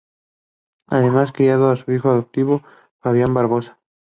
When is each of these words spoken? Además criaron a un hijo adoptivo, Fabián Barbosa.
Además 0.87 1.31
criaron 1.31 1.77
a 1.77 1.83
un 1.85 1.95
hijo 1.95 2.09
adoptivo, 2.09 2.63
Fabián 3.03 3.35
Barbosa. 3.35 3.77